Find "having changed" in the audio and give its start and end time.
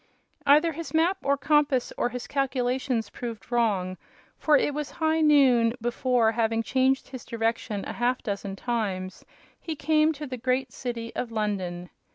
6.31-7.09